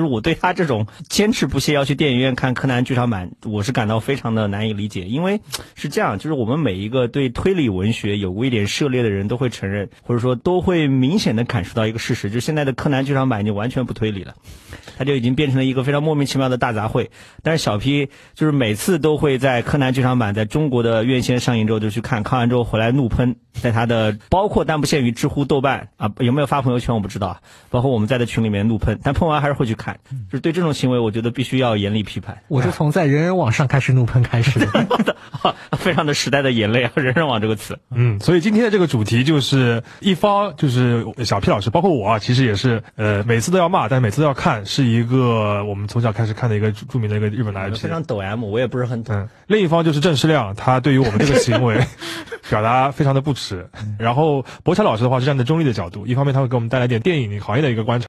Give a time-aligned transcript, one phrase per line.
[0.00, 5.04] 就是我对他这种坚持不懈要去电影院看柯南剧场版，我是感到非常的难以理解。
[5.04, 5.42] 因为
[5.74, 14.36] 是这样，就是我们每一个对推理文学有过一点涉猎的人都会承认，或者说都会明显的感受到一个事实，就是现在的柯南剧场版已经完全不推理了，
[14.96, 17.08] 它就已经变成了一个非常莫名其妙的大杂烩。
[17.42, 27.40] 但是小 P 就是每次都会在柯南剧场版在中国的院线上映之后就去看，看完之后回来怒喷，在他的包括但不限于知乎、豆瓣啊，有没有发朋友圈我不知道，
[27.70, 29.98] 包括我们在的群里面怒喷，但喷完还是会去看。
[30.30, 32.42] 就是对这种行为，我觉得必须要严厉批判。
[32.48, 35.16] 我是从在人人网上开始怒喷开始的，
[35.78, 36.92] 非常的时代的眼泪啊！
[36.96, 49.28] 人人网这个词，嗯，所以今天的这个主题就是一方就是小 P 老师，包括我啊，其实也是呃，每次都要骂，但每次都要看，是一个我们从小开始看的一个著名的一个日本的 IP，非常抖 M，我也不是很懂。
[49.46, 51.76] 另一方就是郑世亮，他对于我们这个行为
[52.50, 53.66] 表达非常的不耻。
[53.98, 57.98] 然后博乔老师的话是站在中立的角度，一方面他会给我们带来点电影行业的一个观察。